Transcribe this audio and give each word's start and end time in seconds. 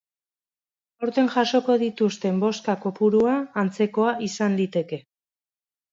Aurten 1.07 1.29
jasoko 1.35 1.75
dituzten 1.83 2.41
bozka 2.45 2.77
kopurua 2.87 3.37
antzekoa 3.65 4.19
izan 4.29 4.57
liteke. 4.63 5.05